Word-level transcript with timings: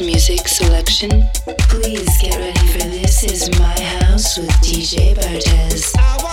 music 0.00 0.46
selection? 0.48 1.10
Please 1.68 2.20
get 2.20 2.36
ready 2.36 2.66
for 2.68 2.78
This 2.88 3.24
Is 3.24 3.50
My 3.58 3.80
House 3.80 4.36
with 4.36 4.50
DJ 4.62 5.14
Bartez. 5.14 6.25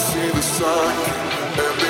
see 0.00 0.30
the 0.30 0.40
sun. 0.40 1.89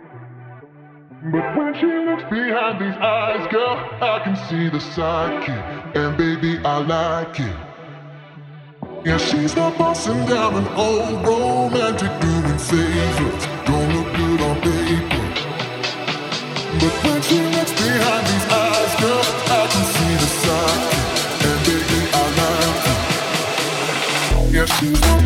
But 1.23 1.55
when 1.55 1.75
she 1.75 1.85
looks 1.85 2.23
behind 2.31 2.81
these 2.81 2.97
eyes, 2.97 3.47
girl, 3.51 3.77
I 4.01 4.21
can 4.23 4.35
see 4.49 4.69
the 4.69 4.79
sidekick. 4.79 5.95
And 5.95 6.17
baby, 6.17 6.57
I 6.65 6.79
like 6.79 7.39
it. 7.39 7.55
Yeah, 9.05 9.17
she's 9.19 9.55
not 9.55 9.77
bossing 9.77 10.25
down 10.25 10.55
an 10.55 10.67
old 10.69 11.23
romantic 11.23 12.09
doing 12.21 12.57
favors. 12.57 13.45
Don't 13.67 13.93
look 13.93 14.09
good 14.15 14.41
on 14.41 14.61
paper. 14.61 15.21
But 16.81 16.93
when 17.05 17.21
she 17.21 17.39
looks 17.53 17.73
behind 17.73 18.25
these 18.25 18.47
eyes, 18.49 18.95
girl, 18.99 19.21
I 19.45 19.67
can 19.69 19.85
see 19.93 20.13
the 20.23 20.29
sign. 20.41 20.81
And 21.45 21.59
baby, 21.67 22.01
I 22.17 22.25
like 22.41 22.85
it. 24.49 24.53
Yeah, 24.55 24.65
she's 24.65 25.20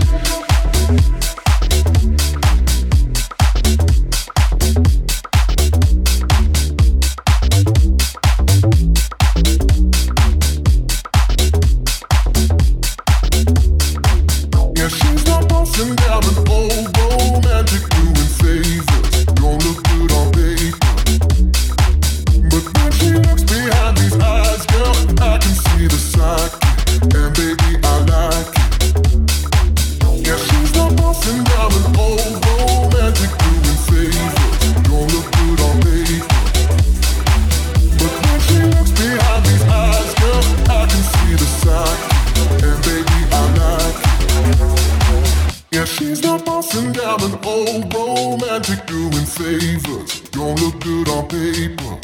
Yeah, 45.86 45.92
she's 45.92 46.24
not 46.24 46.44
bossing 46.46 46.94
down 46.94 47.22
an 47.22 47.38
old 47.46 47.94
romantic 47.94 48.88
doing 48.88 49.12
favors. 49.12 50.20
Don't 50.32 50.60
look 50.60 50.80
good 50.80 51.08
on 51.10 51.28
paper. 51.28 52.00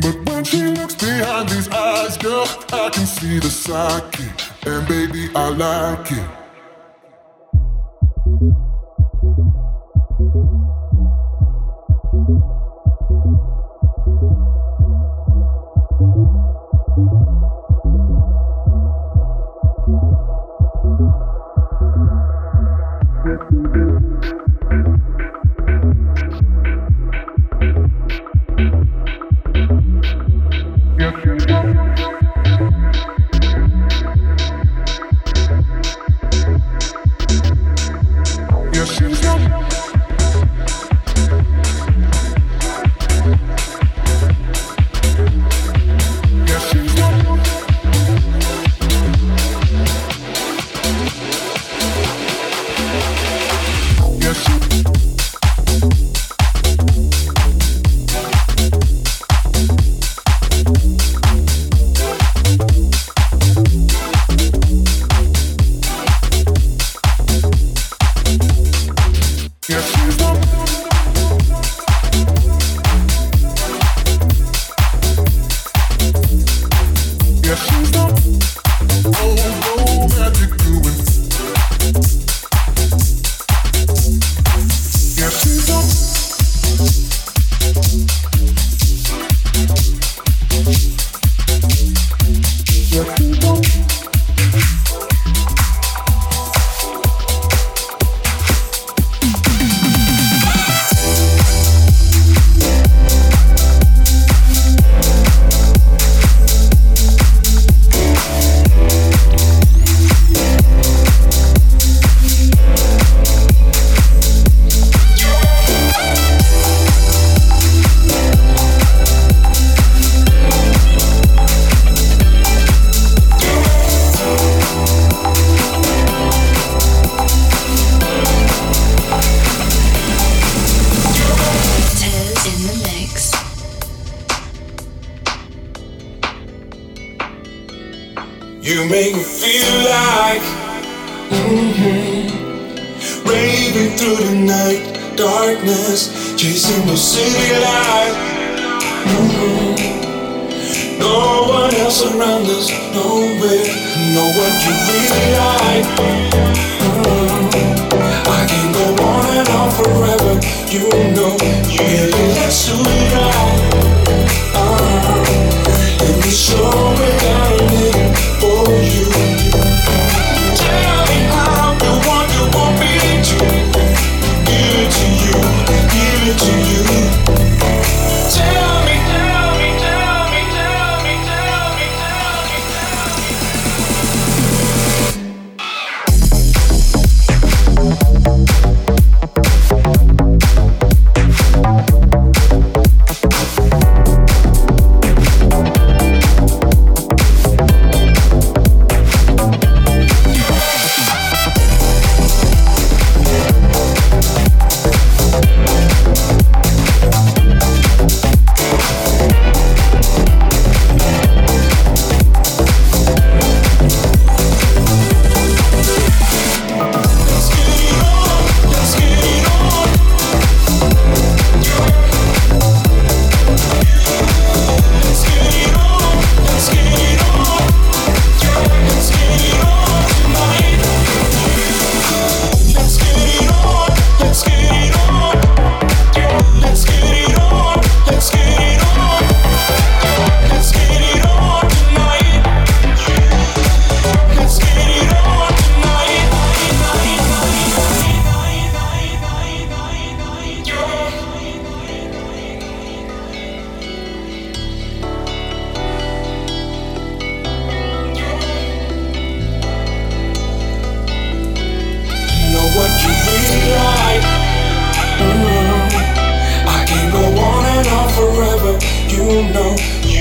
But 0.00 0.16
when 0.26 0.44
she 0.44 0.62
looks 0.62 0.94
behind 0.94 1.50
these 1.50 1.68
eyes, 1.68 2.16
girl, 2.16 2.46
I 2.72 2.88
can 2.94 3.04
see 3.04 3.40
the 3.40 3.50
psyche. 3.50 4.24
And 4.64 4.88
baby, 4.88 5.28
I 5.34 5.48
like 5.50 6.12
it. 6.12 6.39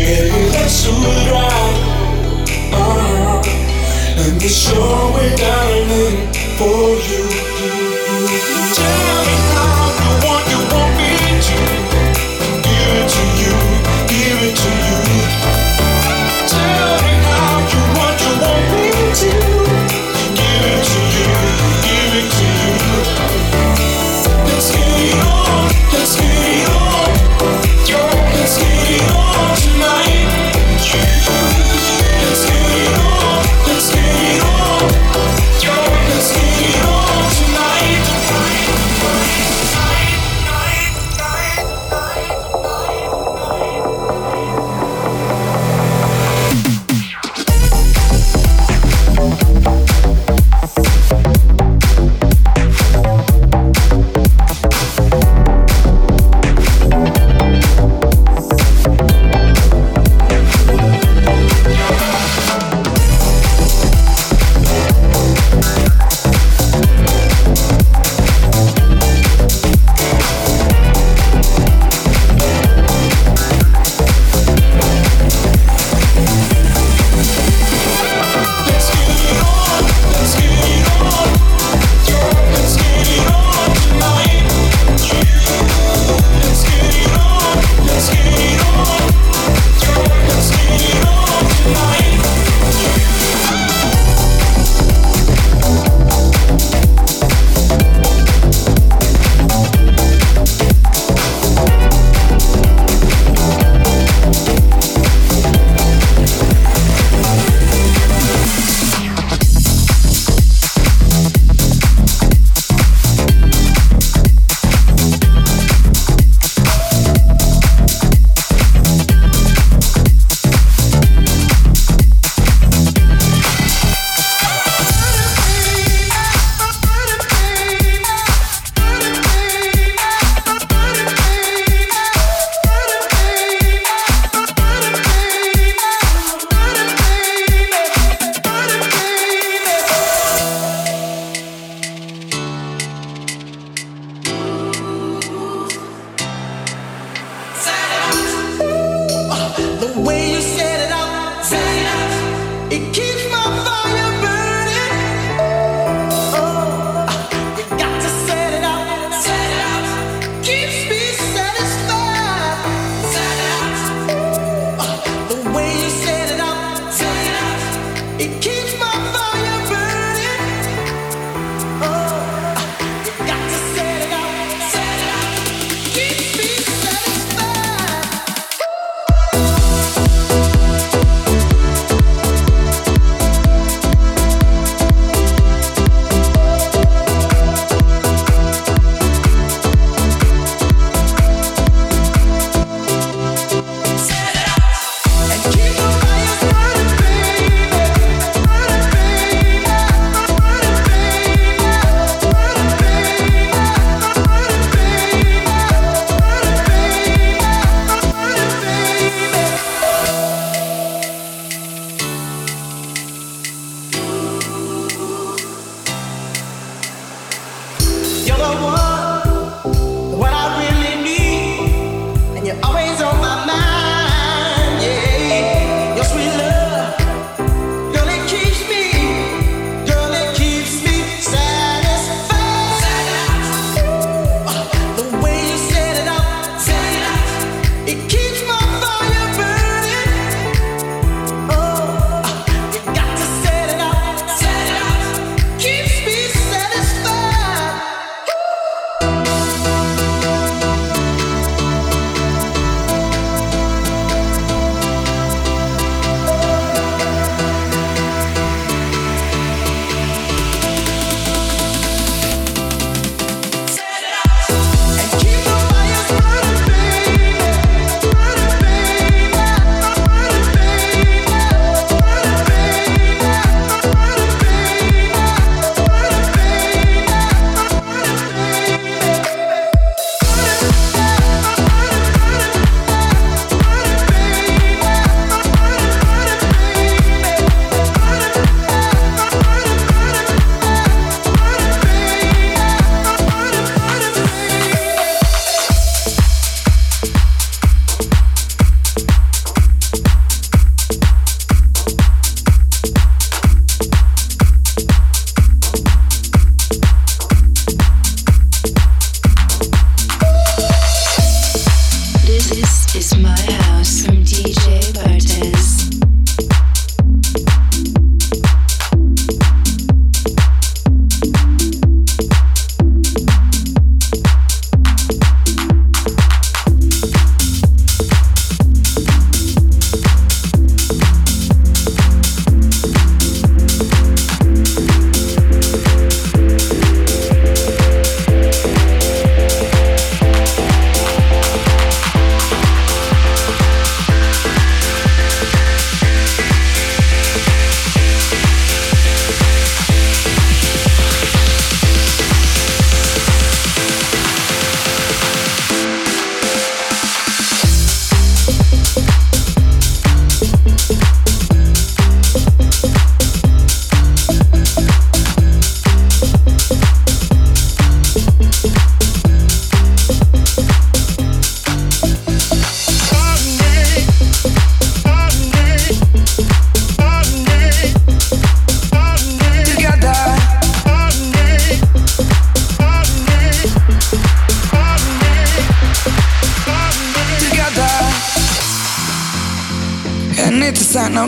es 0.09 0.87
un 0.87 1.19
and 4.17 4.41
the 4.41 4.47
show 4.47 5.11
we're 5.13 5.35
name 5.37 6.31
for 6.57 6.95
you. 7.09 7.98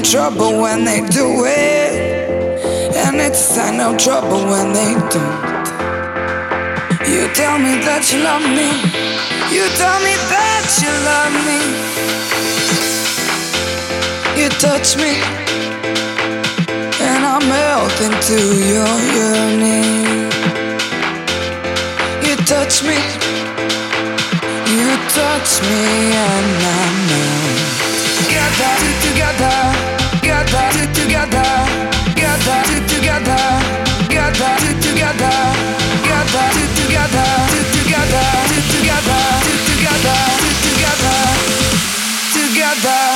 Trouble 0.03 0.59
when 0.61 0.83
they 0.83 1.01
do 1.01 1.45
it. 1.45 2.95
And 2.95 3.17
it's 3.17 3.39
sign 3.39 3.79
of 3.79 3.97
trouble 3.97 4.43
when 4.45 4.73
they 4.73 4.93
don't. 5.09 5.67
You 7.07 7.27
tell 7.33 7.57
me 7.59 7.75
that 7.85 8.09
you 8.11 8.23
love 8.23 8.41
me. 8.41 8.69
You 9.53 9.67
tell 9.77 9.99
me 10.01 10.13
that 10.31 10.65
you 10.81 10.91
love 11.05 11.35
me. 11.45 11.59
You 14.41 14.49
touch 14.63 14.95
me. 14.97 15.13
And 17.01 17.21
I 17.25 17.37
melt 17.45 17.97
into 18.01 18.39
your 18.73 18.95
yearning. 19.17 20.31
You 22.25 22.35
touch 22.45 22.83
me. 22.83 22.97
You 24.71 24.89
touch 25.13 25.61
me 25.67 25.83
and 26.15 26.63
I 26.63 26.83
melt. 27.09 27.81
Together, 28.21 28.73
together, 29.01 29.90
together, 42.51 43.10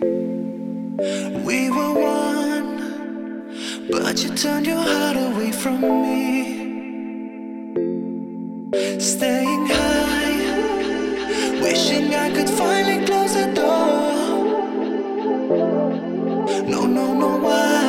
We 0.00 1.70
were 1.70 1.92
one, 1.92 2.70
but 3.90 4.22
you 4.22 4.30
turned 4.36 4.66
your 4.66 4.76
heart 4.76 5.16
away 5.16 5.50
from 5.50 5.80
me. 5.80 6.66
Staying 9.00 9.66
high, 9.66 11.60
wishing 11.62 12.14
I 12.14 12.30
could 12.30 12.48
finally 12.48 13.04
close 13.06 13.34
the 13.34 13.46
door. 13.54 13.88
No, 16.68 16.86
no, 16.86 17.14
no, 17.14 17.38
why? 17.38 17.82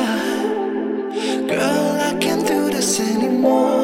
Girl, 1.46 2.00
I 2.08 2.16
can't 2.20 2.44
do 2.46 2.70
this 2.70 2.98
anymore. 2.98 3.79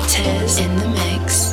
You 0.00 1.49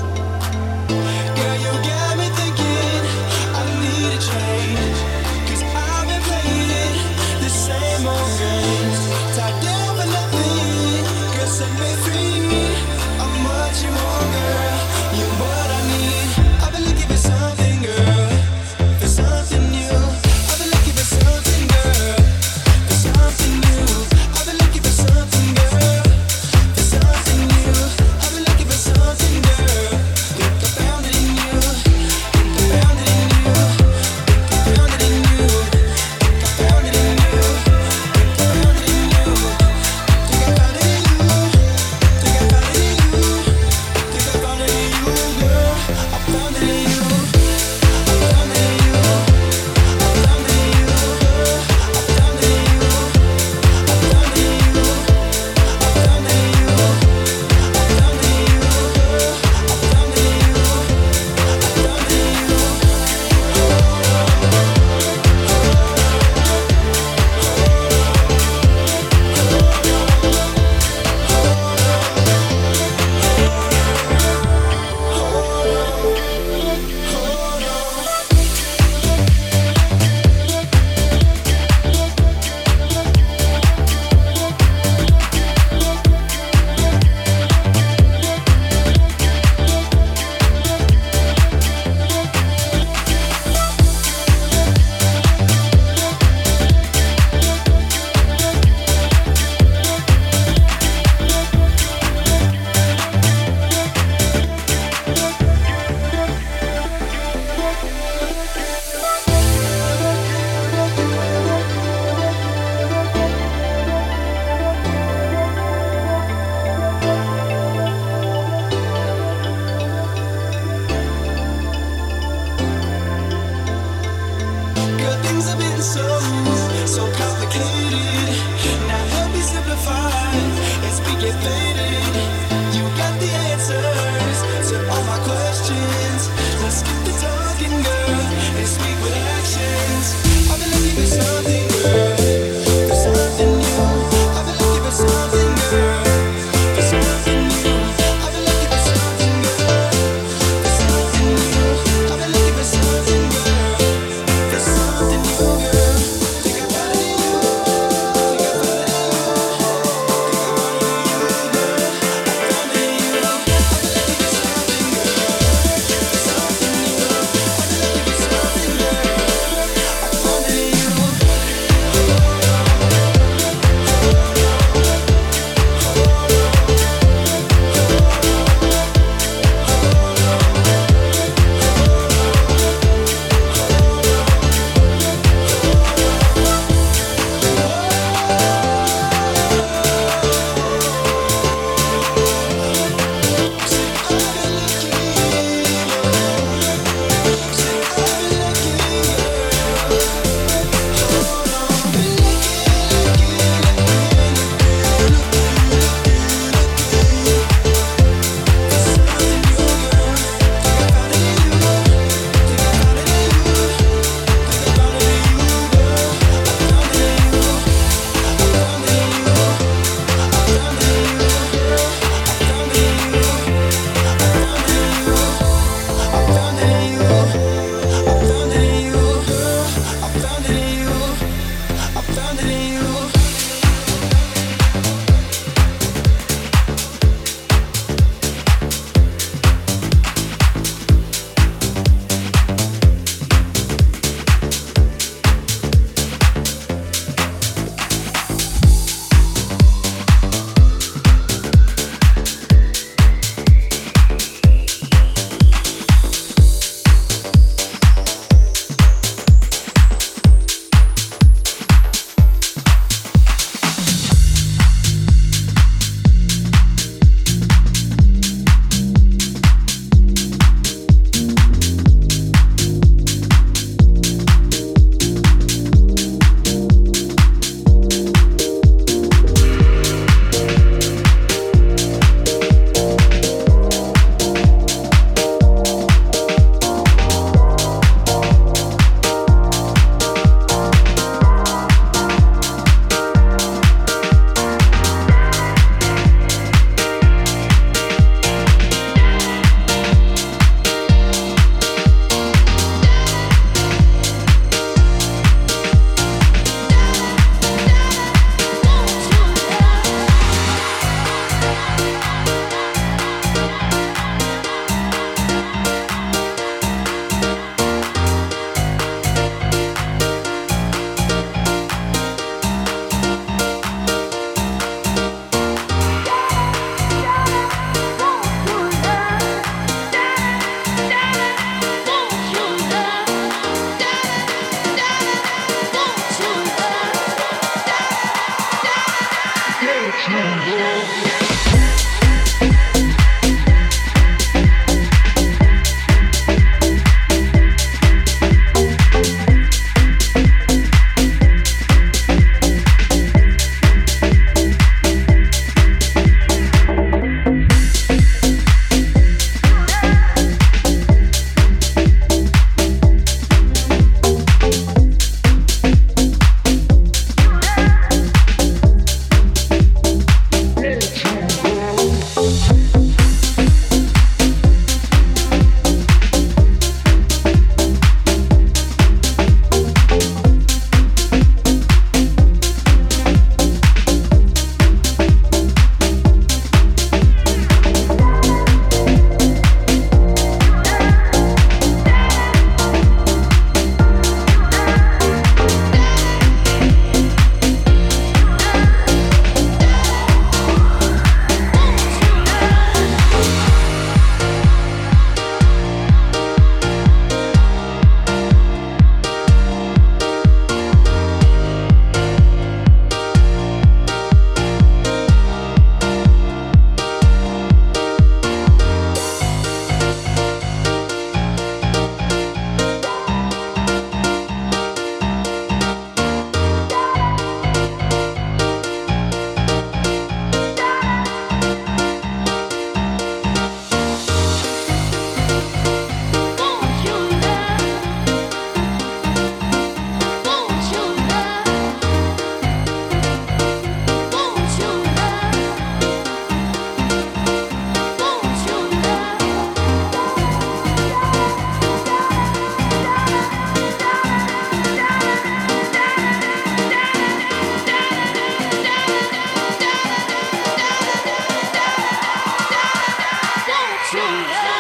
to 463.98 464.57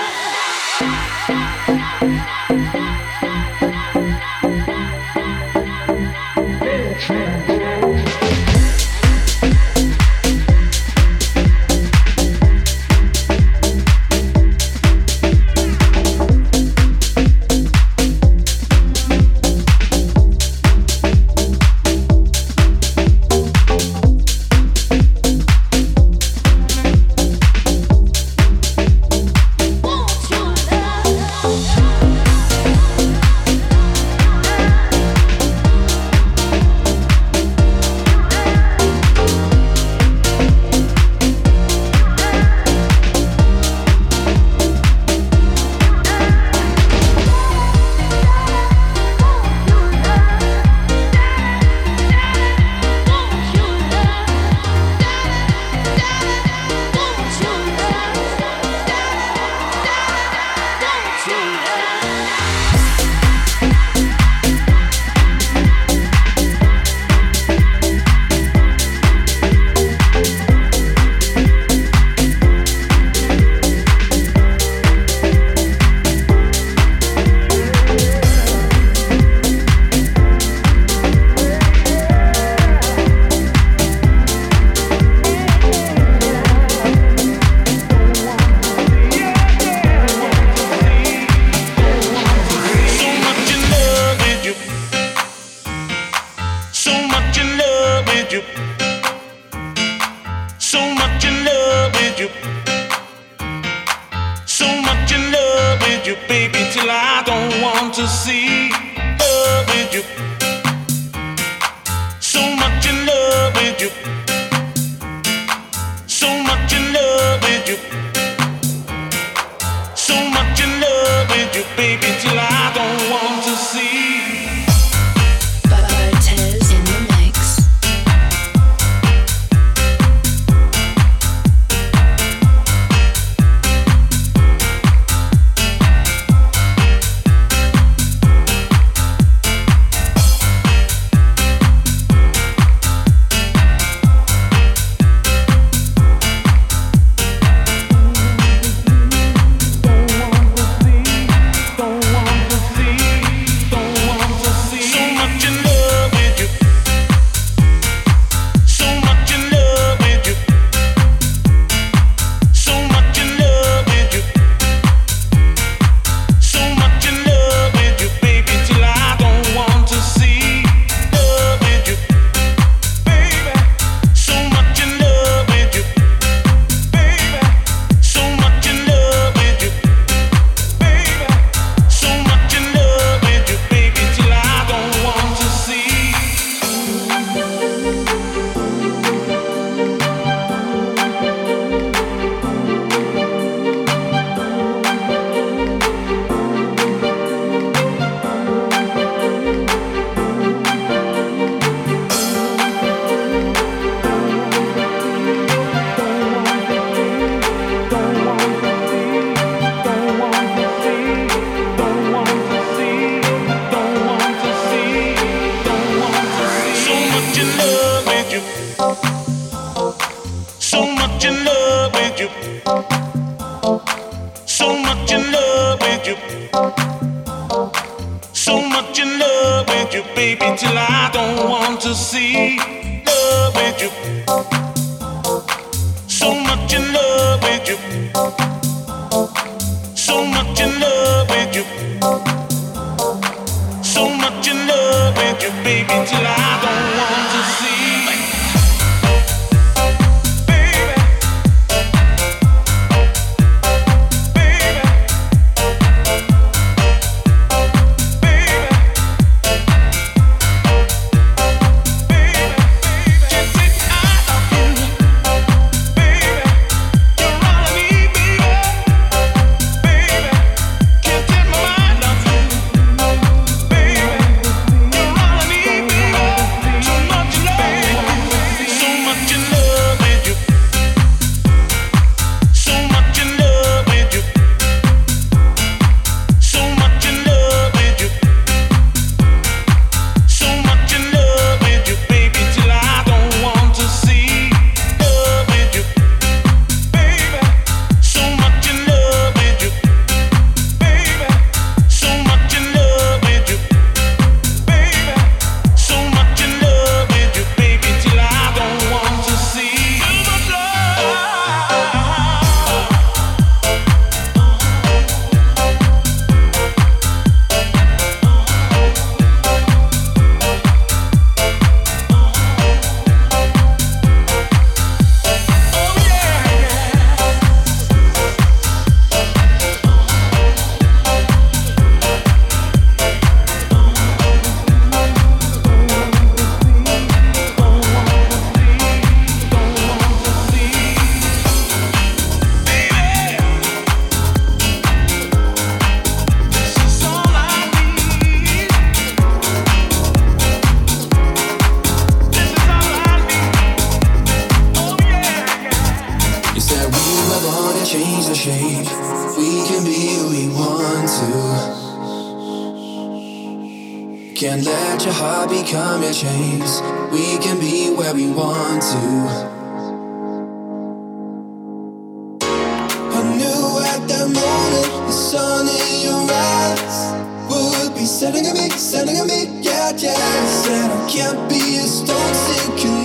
sun 375.27 375.67
in 375.67 376.05
your 376.07 376.23
eyes 376.31 377.11
would 377.49 377.93
be 377.93 378.05
setting 378.05 378.45
at 378.45 378.55
me, 378.55 378.69
setting 378.69 379.17
at 379.17 379.27
me, 379.27 379.59
yeah, 379.61 379.91
yeah. 379.97 380.45
Said 380.63 380.89
I 380.89 381.09
can't 381.09 381.49
be 381.49 381.59
a 381.75 381.83
stone 381.83 382.33
sinker. 382.33 382.96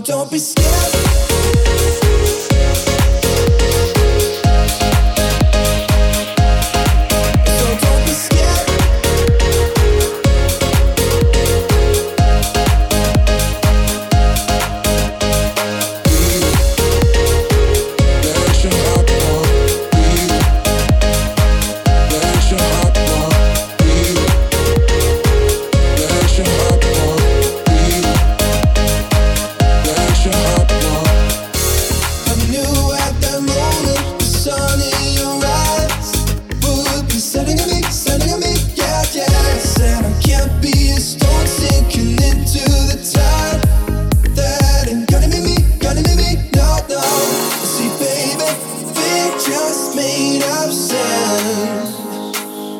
don't 0.00 0.30
be 0.30 0.38
scared. 0.38 0.87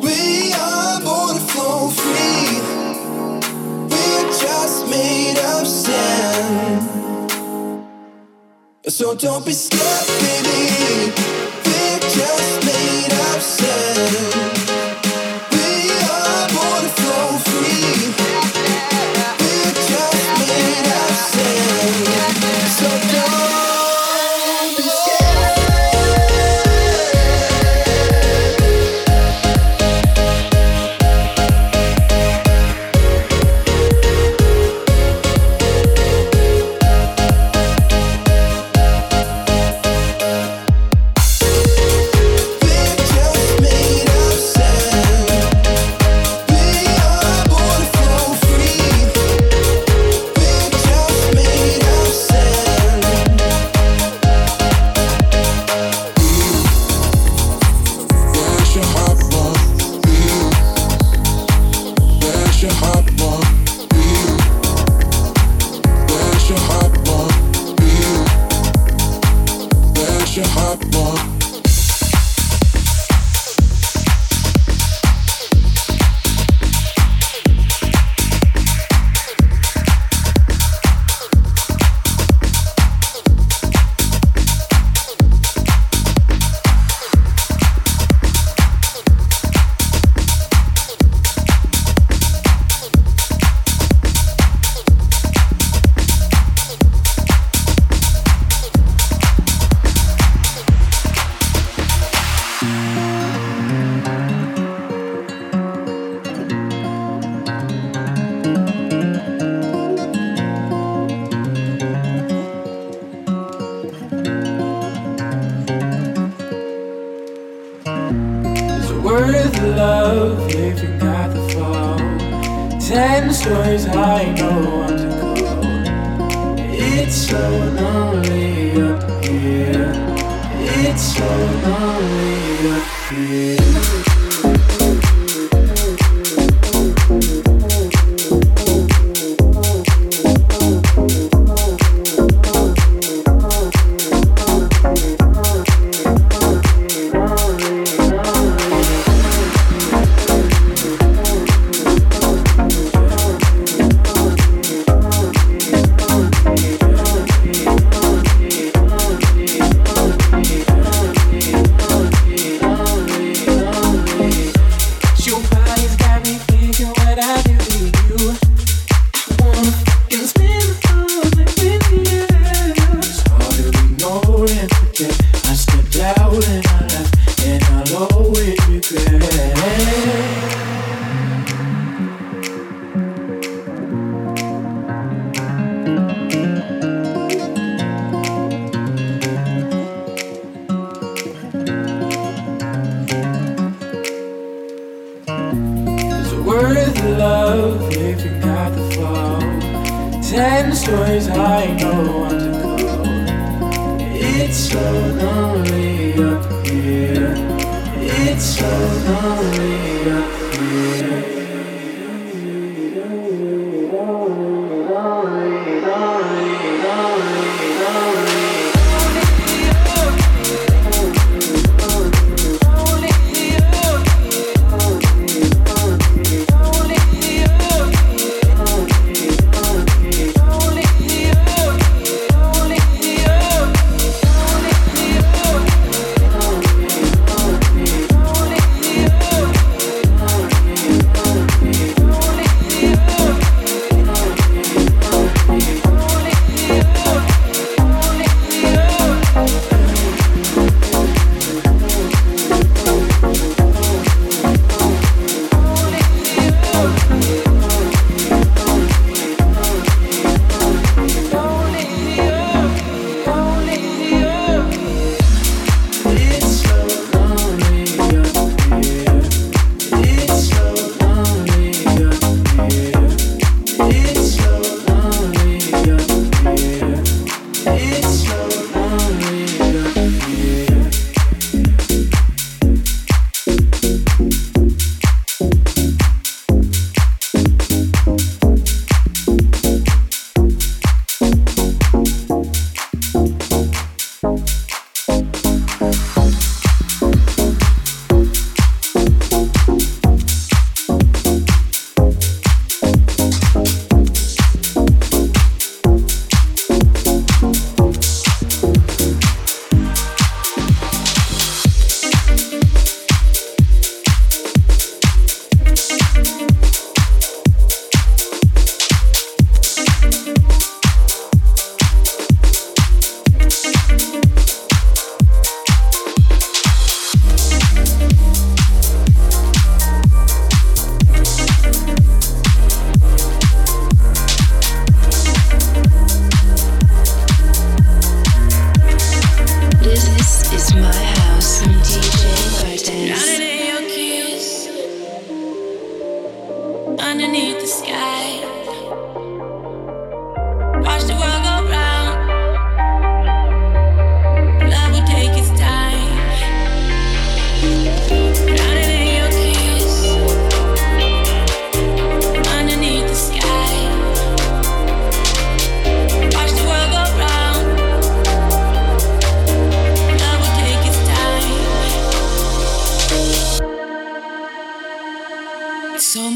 We 0.01 0.53
are 0.53 1.01
born 1.01 1.35
to 1.35 1.41
flow 1.51 1.89
free. 1.89 2.61
We're 3.91 4.29
just 4.39 4.87
made 4.89 5.37
of 5.37 5.67
sand. 5.67 6.81
So 8.87 9.15
don't 9.15 9.45
be 9.45 9.51
scared, 9.51 10.07
baby. 10.21 11.38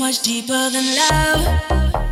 much 0.04 0.22
deeper 0.22 0.70
than 0.70 0.84
love. 0.98 2.03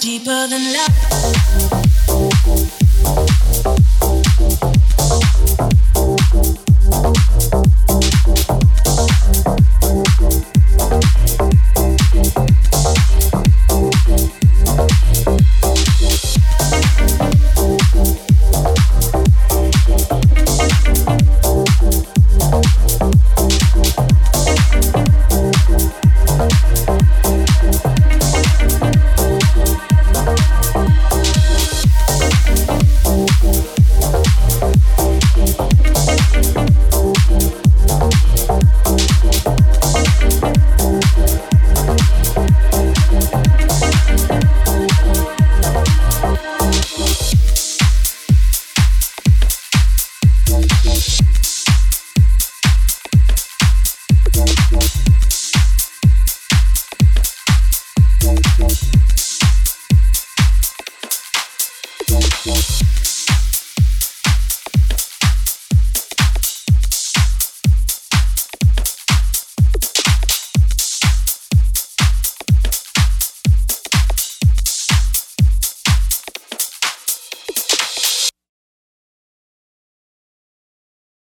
Deeper 0.00 0.46
than 0.48 0.72
love. 0.72 1.45